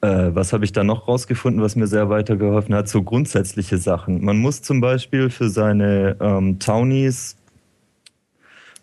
[0.00, 2.88] Äh, was habe ich da noch rausgefunden, was mir sehr weitergeholfen hat?
[2.88, 4.24] So grundsätzliche Sachen.
[4.24, 7.36] Man muss zum Beispiel für seine ähm, Townies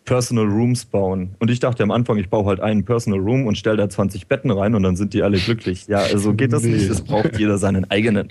[0.05, 1.35] Personal Rooms bauen.
[1.39, 4.27] Und ich dachte am Anfang, ich baue halt einen Personal Room und stelle da 20
[4.27, 5.87] Betten rein und dann sind die alle glücklich.
[5.87, 6.71] Ja, so also geht das nee.
[6.71, 6.89] nicht.
[6.89, 8.27] Es braucht jeder seinen eigenen.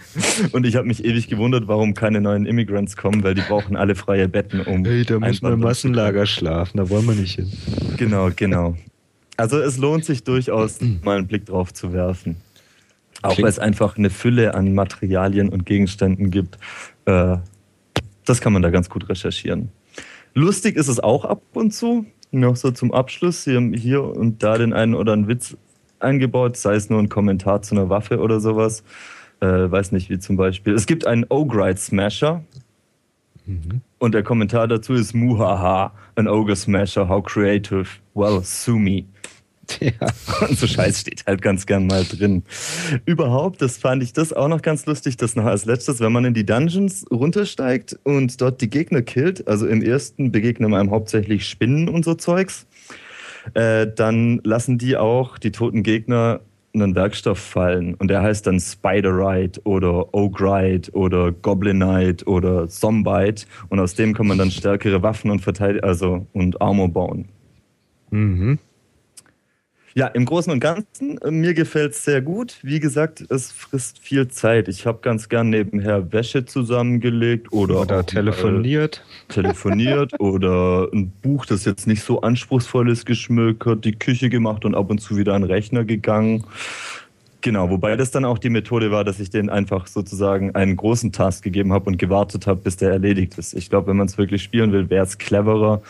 [0.52, 3.96] und ich habe mich ewig gewundert, warum keine neuen Immigrants kommen, weil die brauchen alle
[3.96, 4.84] freie Betten, um.
[4.84, 7.52] Hey, da muss man im Massenlager schlafen, da wollen wir nicht hin.
[7.96, 8.76] Genau, genau.
[9.36, 12.36] Also es lohnt sich durchaus, mal einen Blick drauf zu werfen.
[13.22, 16.56] Auch weil es einfach eine Fülle an Materialien und Gegenständen gibt.
[17.06, 17.38] Äh,
[18.24, 19.70] das kann man da ganz gut recherchieren.
[20.38, 22.06] Lustig ist es auch ab und zu.
[22.30, 23.42] Noch so zum Abschluss.
[23.42, 25.56] Sie haben hier und da den einen oder anderen Witz
[25.98, 28.84] eingebaut, sei es nur ein Kommentar zu einer Waffe oder sowas.
[29.40, 30.74] Äh, weiß nicht, wie zum Beispiel.
[30.74, 32.44] Es gibt einen Ogrite Smasher.
[33.46, 33.80] Mhm.
[33.98, 37.88] Und der Kommentar dazu ist Muhaha, an Ogre Smasher, how creative.
[38.14, 39.06] Well, sue me.
[39.80, 40.46] Ja.
[40.48, 42.42] Und so Scheiß steht halt ganz gern mal drin.
[43.04, 46.24] Überhaupt, das fand ich das auch noch ganz lustig, das noch als letztes, wenn man
[46.24, 51.48] in die Dungeons runtersteigt und dort die Gegner killt, also im ersten begegnen einem hauptsächlich
[51.48, 52.66] Spinnen und so Zeugs,
[53.54, 56.40] äh, dann lassen die auch, die toten Gegner,
[56.74, 63.80] einen Werkstoff fallen und der heißt dann Spiderite oder Ogrite oder Goblinite oder Zombite und
[63.80, 67.28] aus dem kann man dann stärkere Waffen und Verteidig also und Armor bauen.
[68.10, 68.58] Mhm.
[69.98, 72.58] Ja, im Großen und Ganzen, äh, mir gefällt es sehr gut.
[72.62, 74.68] Wie gesagt, es frisst viel Zeit.
[74.68, 79.02] Ich habe ganz gern nebenher Wäsche zusammengelegt oder, oder telefoniert.
[79.28, 84.76] telefoniert oder ein Buch, das jetzt nicht so anspruchsvoll ist, geschmökert, die Küche gemacht und
[84.76, 86.44] ab und zu wieder an den Rechner gegangen.
[87.40, 91.10] Genau, wobei das dann auch die Methode war, dass ich denen einfach sozusagen einen großen
[91.10, 93.52] Task gegeben habe und gewartet habe, bis der erledigt ist.
[93.54, 95.82] Ich glaube, wenn man es wirklich spielen will, wäre es cleverer,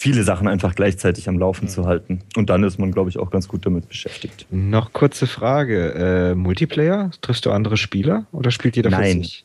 [0.00, 2.20] viele Sachen einfach gleichzeitig am Laufen zu halten.
[2.34, 4.46] Und dann ist man, glaube ich, auch ganz gut damit beschäftigt.
[4.50, 6.30] Noch kurze Frage.
[6.30, 7.10] Äh, Multiplayer?
[7.20, 9.18] Triffst du andere Spieler oder spielt jeder Nein.
[9.18, 9.44] für sich?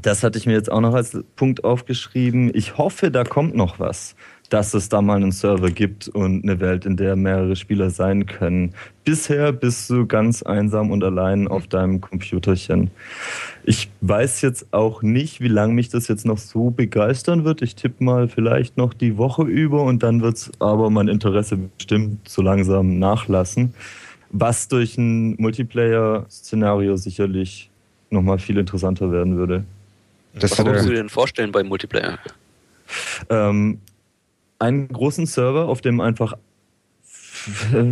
[0.00, 2.50] Das hatte ich mir jetzt auch noch als Punkt aufgeschrieben.
[2.54, 4.16] Ich hoffe, da kommt noch was
[4.52, 8.26] dass es da mal einen Server gibt und eine Welt, in der mehrere Spieler sein
[8.26, 8.74] können.
[9.02, 12.90] Bisher bist du ganz einsam und allein auf deinem Computerchen.
[13.64, 17.62] Ich weiß jetzt auch nicht, wie lange mich das jetzt noch so begeistern wird.
[17.62, 21.56] Ich tippe mal vielleicht noch die Woche über und dann wird es aber mein Interesse
[21.56, 23.72] bestimmt so langsam nachlassen
[24.32, 27.70] Was durch ein Multiplayer-Szenario sicherlich
[28.10, 29.64] nochmal viel interessanter werden würde.
[30.34, 32.18] Das Was würdest du dir denn vorstellen beim Multiplayer?
[33.28, 33.80] Ähm,
[34.58, 36.34] einen großen Server, auf dem einfach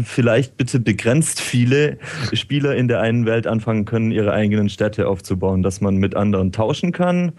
[0.04, 1.98] vielleicht bitte begrenzt viele
[2.32, 6.52] Spieler in der einen Welt anfangen können, ihre eigenen Städte aufzubauen, dass man mit anderen
[6.52, 7.32] tauschen kann.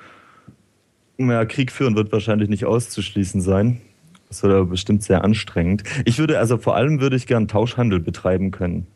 [1.17, 3.81] Ja, Krieg führen wird wahrscheinlich nicht auszuschließen sein.
[4.27, 5.83] Das wird aber bestimmt sehr anstrengend.
[6.05, 8.87] Ich würde also vor allem würde ich gern Tauschhandel betreiben können.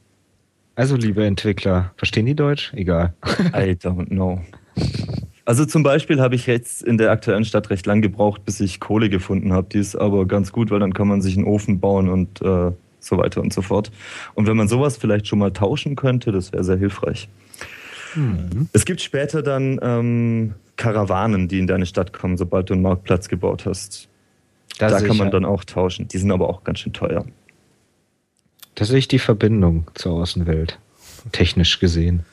[0.75, 2.73] Also, liebe Entwickler, verstehen die Deutsch?
[2.73, 3.13] Egal.
[3.53, 4.41] I don't know.
[5.45, 8.79] Also zum Beispiel habe ich jetzt in der aktuellen Stadt recht lang gebraucht, bis ich
[8.79, 9.67] Kohle gefunden habe.
[9.71, 12.71] Die ist aber ganz gut, weil dann kann man sich einen Ofen bauen und äh,
[12.99, 13.91] so weiter und so fort.
[14.33, 17.29] Und wenn man sowas vielleicht schon mal tauschen könnte, das wäre sehr hilfreich.
[18.15, 18.69] Mhm.
[18.73, 23.27] Es gibt später dann ähm, Karawanen, die in deine Stadt kommen, sobald du einen Marktplatz
[23.27, 24.09] gebaut hast.
[24.79, 26.07] Da, da kann man dann auch tauschen.
[26.07, 27.25] Die sind aber auch ganz schön teuer.
[28.73, 30.79] Da sehe ich die Verbindung zur Außenwelt,
[31.31, 32.25] technisch gesehen.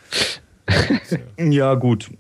[1.38, 2.11] ja, gut.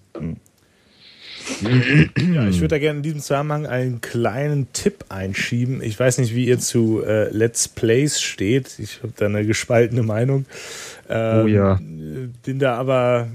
[1.62, 5.82] Ja, ich würde da gerne in diesem Zusammenhang einen kleinen Tipp einschieben.
[5.82, 8.78] Ich weiß nicht, wie ihr zu äh, Let's Plays steht.
[8.78, 10.46] Ich habe da eine gespaltene Meinung.
[11.08, 11.80] Ähm, oh ja.
[12.44, 13.28] Bin da aber,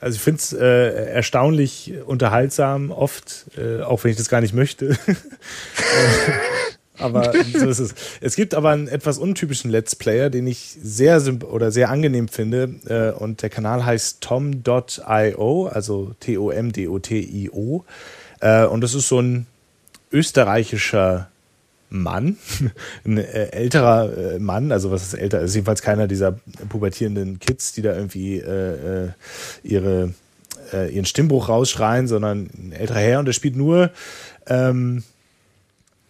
[0.00, 4.54] also ich finde es äh, erstaunlich unterhaltsam, oft, äh, auch wenn ich das gar nicht
[4.54, 4.96] möchte.
[7.00, 7.94] aber so ist es.
[8.20, 12.74] Es gibt aber einen etwas untypischen Let's Player, den ich sehr oder sehr angenehm finde.
[12.86, 17.84] Äh, und der Kanal heißt tom.io, also T-O-M-D-O-T-I-O.
[18.40, 19.46] Äh, und das ist so ein
[20.12, 21.28] österreichischer
[21.88, 22.36] Mann,
[23.04, 27.82] ein äh, älterer Mann, also was ist älter, ist jedenfalls keiner dieser pubertierenden Kids, die
[27.82, 28.42] da irgendwie
[29.62, 30.14] ihre,
[30.72, 33.90] ihren Stimmbruch rausschreien, sondern ein älterer Herr und der spielt nur
[34.46, 35.02] ähm,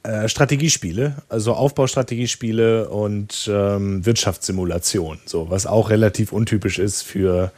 [0.02, 7.52] äh, Strategiespiele, also Aufbaustrategiespiele und ähm, Wirtschaftssimulation, so was auch relativ untypisch ist für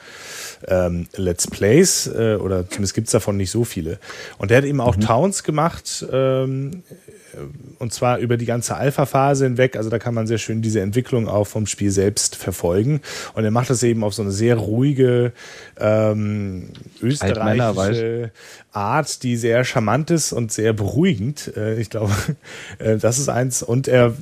[0.66, 3.98] ähm, Let's Plays äh, oder zumindest gibt's davon nicht so viele.
[4.38, 5.02] Und der hat eben auch mhm.
[5.02, 6.82] Towns gemacht, ähm,
[7.78, 9.76] und zwar über die ganze Alpha-Phase hinweg.
[9.76, 13.00] Also da kann man sehr schön diese Entwicklung auch vom Spiel selbst verfolgen.
[13.34, 15.32] Und er macht das eben auf so eine sehr ruhige
[15.78, 18.30] ähm, österreichische
[18.72, 21.52] Art, die sehr charmant ist und sehr beruhigend.
[21.56, 22.12] Äh, ich glaube,
[22.78, 23.62] äh, das ist eins.
[23.62, 24.14] Und er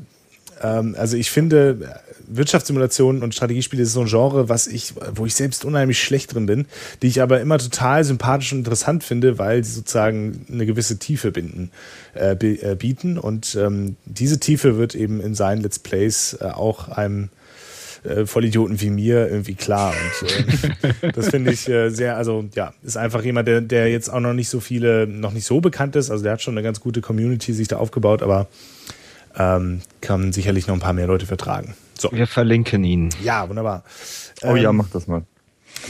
[0.67, 5.65] also ich finde, Wirtschaftssimulationen und Strategiespiele ist so ein Genre, was ich, wo ich selbst
[5.65, 6.67] unheimlich schlecht drin bin,
[7.03, 11.33] die ich aber immer total sympathisch und interessant finde, weil sie sozusagen eine gewisse Tiefe
[11.33, 11.71] binden,
[12.15, 13.19] äh, äh, bieten.
[13.19, 17.31] Und ähm, diese Tiefe wird eben in seinen Let's Plays äh, auch einem
[18.05, 19.93] äh, Vollidioten wie mir irgendwie klar.
[20.23, 24.09] Und äh, das finde ich äh, sehr, also ja, ist einfach jemand, der, der jetzt
[24.09, 26.11] auch noch nicht so viele, noch nicht so bekannt ist.
[26.11, 28.47] Also der hat schon eine ganz gute Community sich da aufgebaut, aber
[29.37, 31.75] ähm, kann sicherlich noch ein paar mehr Leute vertragen.
[31.99, 32.11] So.
[32.13, 33.11] Wir verlinken ihn.
[33.23, 33.85] Ja, wunderbar.
[34.43, 35.23] Oh ähm, ja, mach das mal.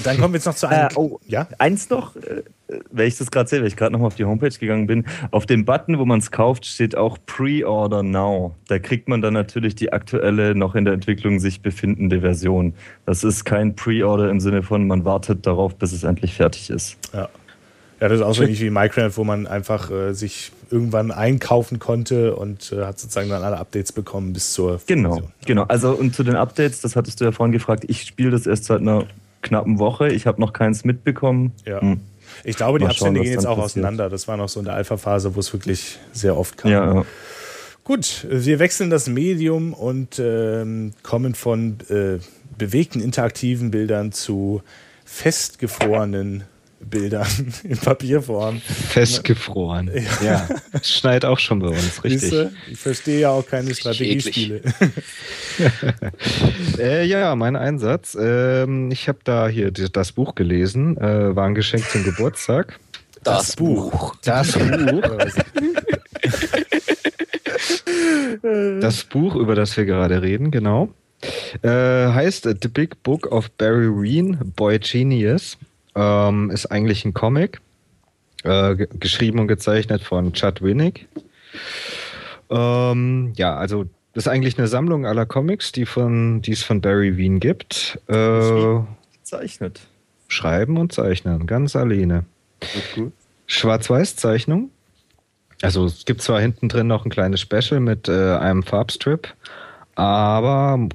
[0.04, 0.88] Dann kommen wir jetzt noch zu einem.
[0.88, 1.48] Äh, oh, ja?
[1.58, 2.42] Eins noch, äh,
[2.90, 5.06] weil ich das gerade sehe, weil ich gerade noch mal auf die Homepage gegangen bin.
[5.30, 8.54] Auf dem Button, wo man es kauft, steht auch Pre-Order Now.
[8.68, 12.74] Da kriegt man dann natürlich die aktuelle, noch in der Entwicklung sich befindende Version.
[13.06, 16.96] Das ist kein Pre-Order im Sinne von, man wartet darauf, bis es endlich fertig ist.
[17.12, 17.28] Ja.
[18.00, 21.78] Ja, das ist auch so ähnlich wie Minecraft, wo man einfach äh, sich irgendwann einkaufen
[21.78, 25.32] konnte und äh, hat sozusagen dann alle Updates bekommen bis zur Genau, Version.
[25.44, 25.64] genau.
[25.64, 28.64] Also und zu den Updates, das hattest du ja vorhin gefragt, ich spiele das erst
[28.64, 29.04] seit einer
[29.42, 30.08] knappen Woche.
[30.08, 31.52] Ich habe noch keins mitbekommen.
[31.66, 31.80] Ja.
[31.80, 32.00] Hm.
[32.44, 33.84] Ich glaube, die Mal Abstände schauen, gehen jetzt auch passiert.
[33.84, 34.08] auseinander.
[34.08, 36.70] Das war noch so in der Alpha-Phase, wo es wirklich sehr oft kam.
[36.70, 37.04] Ja, ja.
[37.84, 42.18] Gut, wir wechseln das Medium und ähm, kommen von äh,
[42.56, 44.62] bewegten interaktiven Bildern zu
[45.04, 46.44] festgefrorenen
[46.80, 47.26] Bildern
[47.64, 48.60] in Papierform.
[48.60, 49.90] Festgefroren.
[50.22, 50.48] Ja.
[50.48, 50.48] ja.
[50.82, 52.20] Schneit auch schon bei uns, richtig.
[52.22, 52.52] Siehste?
[52.70, 54.62] Ich verstehe ja auch keine Strategiespiele.
[56.78, 58.16] äh, ja, mein Einsatz.
[58.18, 62.78] Ähm, ich habe da hier das Buch gelesen, äh, war ein Geschenk zum Geburtstag.
[63.22, 64.16] Das, das Buch.
[64.24, 65.02] Das Buch.
[68.80, 70.88] das Buch, über das wir gerade reden, genau.
[71.62, 75.58] Äh, heißt The Big Book of Barry Ween, Boy Genius.
[75.94, 77.60] Ähm, ist eigentlich ein Comic,
[78.44, 81.08] äh, geschrieben und gezeichnet von Chad Winnick.
[82.50, 86.80] Ähm, ja, also das ist eigentlich eine Sammlung aller Comics, die, von, die es von
[86.80, 88.00] Barry Wien gibt.
[88.08, 88.80] Äh,
[89.22, 89.80] zeichnet.
[90.28, 92.24] Schreiben und zeichnen, ganz alleine.
[93.46, 94.70] Schwarz-Weiß-Zeichnung.
[95.62, 99.34] Also es gibt zwar hinten drin noch ein kleines Special mit äh, einem Farbstrip,
[99.94, 100.88] aber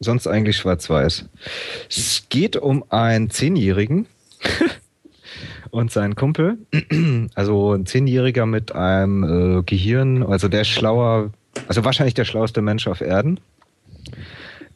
[0.00, 1.26] sonst eigentlich schwarz-weiß.
[1.88, 4.06] Es geht um einen Zehnjährigen,
[5.70, 6.58] und sein Kumpel,
[7.34, 11.30] also ein Zehnjähriger mit einem äh, Gehirn, also der schlauer,
[11.68, 13.40] also wahrscheinlich der schlauste Mensch auf Erden.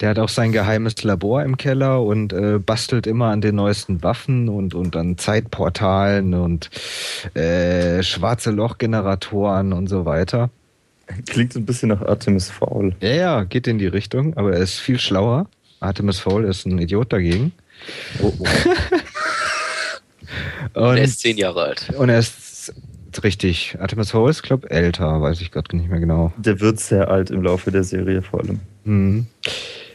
[0.00, 4.02] Der hat auch sein geheimes Labor im Keller und äh, bastelt immer an den neuesten
[4.02, 6.68] Waffen und, und an Zeitportalen und
[7.34, 10.50] äh, schwarze Lochgeneratoren und so weiter.
[11.26, 12.94] Klingt ein bisschen nach Artemis Fowl.
[13.00, 15.46] Ja, ja, geht in die Richtung, aber er ist viel schlauer.
[15.78, 17.52] Artemis Fowl ist ein Idiot dagegen.
[18.20, 18.44] Oh, oh.
[20.74, 21.90] und, er ist zehn Jahre alt.
[21.96, 22.72] Und er ist
[23.22, 23.76] richtig.
[23.78, 26.32] Artemis Fowl ist, glaube ich, älter, weiß ich gerade nicht mehr genau.
[26.36, 28.60] Der wird sehr alt im Laufe der Serie vor allem.
[28.84, 29.26] Mhm.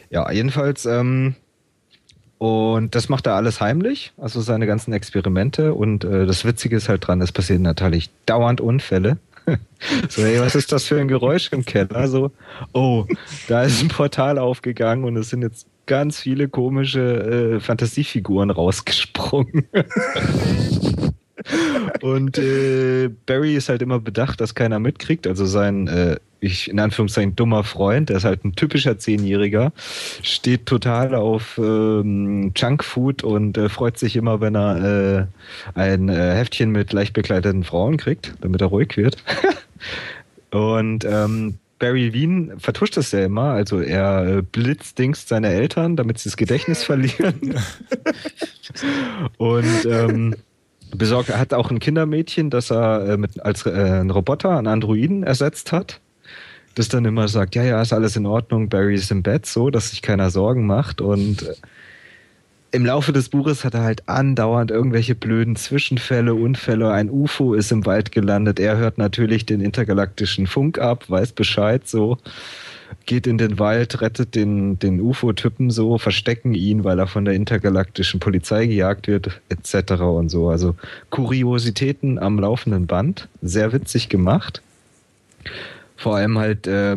[0.08, 1.34] Ja, jedenfalls, ähm,
[2.38, 5.74] und das macht er alles heimlich, also seine ganzen Experimente.
[5.74, 9.18] Und äh, das Witzige ist halt dran, es passieren natürlich dauernd Unfälle.
[10.08, 12.08] so, hey, was ist das für ein Geräusch im Keller?
[12.08, 12.30] So,
[12.72, 13.04] oh,
[13.48, 19.66] da ist ein Portal aufgegangen und es sind jetzt ganz viele komische äh, Fantasiefiguren rausgesprungen.
[22.00, 25.26] Und äh, Barry ist halt immer bedacht, dass keiner mitkriegt.
[25.26, 29.72] Also sein, äh, ich in Anführungszeichen dummer Freund, der ist halt ein typischer Zehnjähriger,
[30.22, 35.26] steht total auf ähm, Junkfood und äh, freut sich immer, wenn er
[35.74, 39.16] äh, ein äh, Heftchen mit leicht bekleideten Frauen kriegt, damit er ruhig wird.
[40.52, 46.18] und ähm, Barry Wien vertuscht das ja immer, also er äh, blitzdingst seine Eltern, damit
[46.18, 47.58] sie das Gedächtnis verlieren.
[49.38, 50.36] und ähm,
[50.94, 54.68] besorgt, er hat auch ein Kindermädchen, das er äh, mit, als äh, ein Roboter, einen
[54.68, 56.00] Androiden ersetzt hat.
[56.76, 59.70] Das dann immer sagt, ja, ja, ist alles in Ordnung, Barry ist im Bett, so,
[59.70, 61.00] dass sich keiner Sorgen macht.
[61.00, 61.54] Und äh,
[62.72, 66.92] im Laufe des Buches hat er halt andauernd irgendwelche blöden Zwischenfälle, Unfälle.
[66.92, 68.60] Ein UFO ist im Wald gelandet.
[68.60, 72.18] Er hört natürlich den intergalaktischen Funk ab, weiß Bescheid, so
[73.06, 77.34] geht in den Wald, rettet den, den UFO-Typen so, verstecken ihn, weil er von der
[77.34, 79.92] intergalaktischen Polizei gejagt wird, etc.
[80.02, 80.48] und so.
[80.48, 80.76] Also
[81.10, 83.28] Kuriositäten am laufenden Band.
[83.42, 84.62] Sehr witzig gemacht.
[85.96, 86.96] Vor allem halt, äh,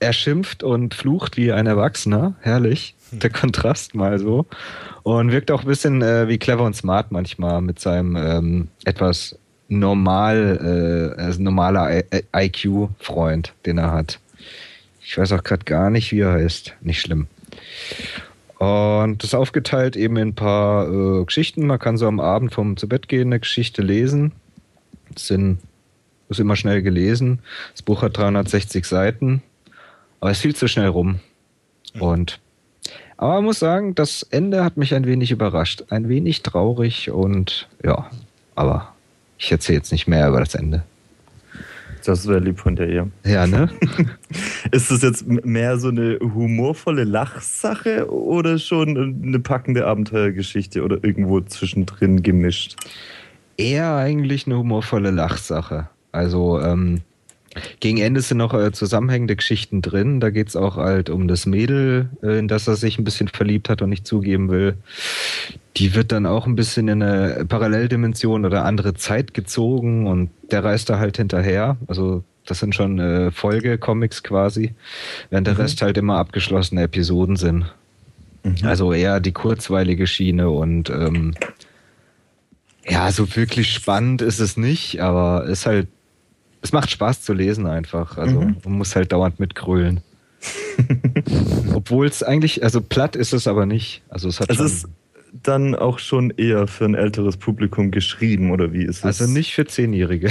[0.00, 2.34] er schimpft und flucht wie ein Erwachsener.
[2.40, 2.94] Herrlich.
[3.12, 4.46] Der Kontrast mal so.
[5.02, 9.38] Und wirkt auch ein bisschen äh, wie clever und smart manchmal mit seinem ähm, etwas
[9.68, 12.02] normal, äh, also normaler
[12.34, 14.18] IQ-Freund, den er hat.
[15.02, 16.74] Ich weiß auch gerade gar nicht, wie er heißt.
[16.82, 17.28] Nicht schlimm.
[18.58, 21.66] Und das ist aufgeteilt eben in ein paar äh, Geschichten.
[21.66, 24.32] Man kann so am Abend vom zu Bett gehen eine Geschichte lesen.
[25.12, 25.58] Das sind,
[26.28, 27.38] ist immer schnell gelesen.
[27.72, 29.42] Das Buch hat 360 Seiten,
[30.20, 31.20] aber es ist viel zu schnell rum.
[31.94, 32.02] Mhm.
[32.02, 32.40] Und
[33.18, 35.84] aber man muss sagen, das Ende hat mich ein wenig überrascht.
[35.90, 38.08] Ein wenig traurig und ja,
[38.54, 38.94] aber
[39.38, 40.84] ich erzähle jetzt nicht mehr über das Ende.
[42.04, 43.10] Das wäre lieb von der ihr.
[43.26, 43.68] Ja, ne?
[44.70, 51.40] Ist das jetzt mehr so eine humorvolle Lachsache oder schon eine packende Abenteuergeschichte oder irgendwo
[51.40, 52.76] zwischendrin gemischt?
[53.56, 55.88] Eher eigentlich eine humorvolle Lachsache.
[56.12, 57.02] Also, ähm,
[57.80, 60.20] gegen Ende sind noch äh, zusammenhängende Geschichten drin.
[60.20, 63.28] Da geht es auch halt um das Mädel, äh, in das er sich ein bisschen
[63.28, 64.74] verliebt hat und nicht zugeben will.
[65.76, 70.64] Die wird dann auch ein bisschen in eine Paralleldimension oder andere Zeit gezogen und der
[70.64, 71.76] reist da halt hinterher.
[71.86, 74.74] Also das sind schon äh, Folge-Comics quasi,
[75.30, 75.60] während der mhm.
[75.60, 77.66] Rest halt immer abgeschlossene Episoden sind.
[78.42, 78.56] Mhm.
[78.62, 81.34] Also eher die kurzweilige Schiene und ähm,
[82.88, 85.88] ja, so wirklich spannend ist es nicht, aber ist halt
[86.62, 88.18] es macht Spaß zu lesen einfach.
[88.18, 88.56] Also mhm.
[88.64, 90.00] man muss halt dauernd mitgrölen.
[91.74, 94.02] Obwohl es eigentlich, also platt ist es aber nicht.
[94.08, 94.88] Also es hat es ist
[95.32, 99.04] dann auch schon eher für ein älteres Publikum geschrieben oder wie ist es?
[99.04, 100.30] Also nicht für Zehnjährige.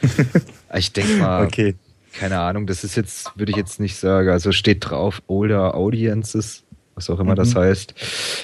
[0.74, 1.74] ich denke mal, okay.
[2.12, 4.30] keine Ahnung, das ist jetzt, würde ich jetzt nicht sagen.
[4.30, 7.36] Also steht drauf, Older Audiences, was auch immer mhm.
[7.36, 7.94] das heißt.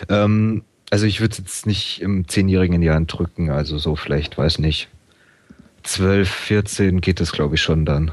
[0.08, 3.96] Ähm, also ich würde es jetzt nicht im Zehnjährigen in die Hand drücken, also so
[3.96, 4.88] vielleicht, weiß nicht,
[5.86, 8.10] 12, 14 geht es, glaube ich, schon dann.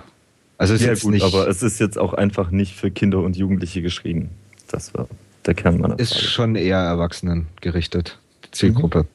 [0.58, 3.20] Also ist ja, jetzt gut, nicht, aber es ist jetzt auch einfach nicht für Kinder
[3.20, 4.30] und Jugendliche geschrieben.
[4.68, 5.08] Das war
[5.46, 6.26] der Kern meiner Ist Frage.
[6.26, 8.20] schon eher Erwachsenen gerichtet,
[8.52, 9.00] Zielgruppe.
[9.04, 9.08] Mhm.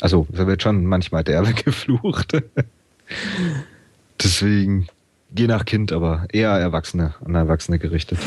[0.00, 2.32] Also, da wird schon manchmal derbe geflucht.
[4.22, 4.88] Deswegen,
[5.36, 8.18] je nach Kind, aber eher Erwachsene, an Erwachsene gerichtet.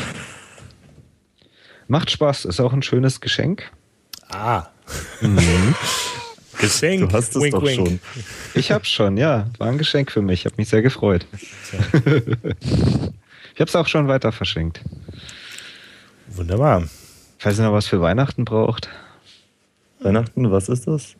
[1.88, 3.70] Macht Spaß, ist auch ein schönes Geschenk.
[4.30, 4.68] Ah.
[5.20, 5.74] Mhm.
[6.58, 7.08] Geschenk.
[7.08, 7.74] Du hast es wink, doch wink.
[7.74, 8.00] schon.
[8.54, 9.48] Ich hab's schon, ja.
[9.58, 10.40] War ein Geschenk für mich.
[10.40, 11.26] Ich habe mich sehr gefreut.
[11.72, 14.80] ich habe es auch schon weiter verschenkt.
[16.28, 16.84] Wunderbar.
[17.38, 18.88] Falls ihr noch was für Weihnachten braucht.
[20.00, 21.14] Weihnachten, was ist das?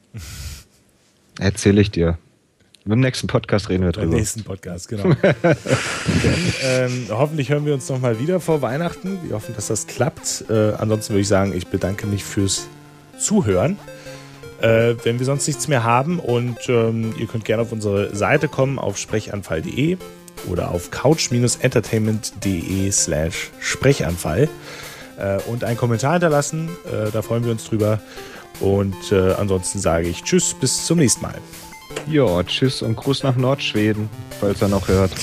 [1.39, 2.19] Erzähle ich dir.
[2.87, 4.13] Im nächsten Podcast reden wir drüber.
[4.13, 5.15] Im nächsten Podcast, genau.
[5.23, 5.57] Dann,
[6.63, 9.19] ähm, hoffentlich hören wir uns nochmal wieder vor Weihnachten.
[9.25, 10.45] Wir hoffen, dass das klappt.
[10.51, 12.69] Äh, ansonsten würde ich sagen, ich bedanke mich fürs
[13.19, 13.79] Zuhören
[14.65, 16.19] äh, wenn wir sonst nichts mehr haben.
[16.19, 19.99] Und ähm, ihr könnt gerne auf unsere Seite kommen, auf sprechanfall.de.
[20.49, 24.49] oder auf couch-entertainment.de slash Sprechanfall
[25.19, 26.71] äh, und einen Kommentar hinterlassen.
[26.87, 28.01] Äh, da freuen wir uns drüber.
[28.61, 31.35] Und äh, ansonsten sage ich Tschüss, bis zum nächsten Mal.
[32.07, 34.11] Ja, tschüss und Gruß nach Nordschweden,
[34.41, 35.13] falls er noch hört.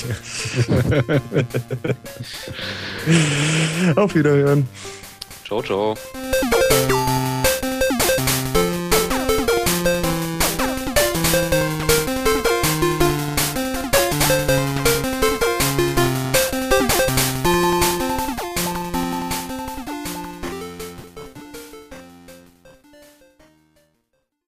[3.96, 4.66] Auf Wiederhören.
[5.44, 5.94] Ciao, ciao.